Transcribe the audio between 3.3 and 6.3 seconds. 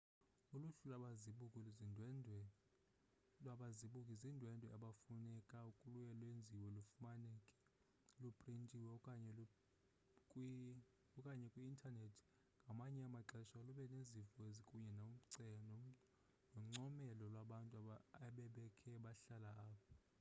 lwababuki zindwendwe abafumaneka luye